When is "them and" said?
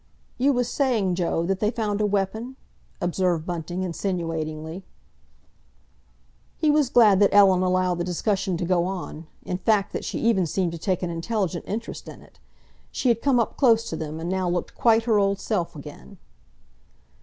13.95-14.27